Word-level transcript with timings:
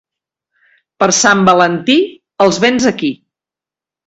Per 1.03 1.07
Sant 1.17 1.43
Valentí, 1.49 1.99
els 2.47 2.59
vents 2.65 2.89
aquí. 2.95 3.13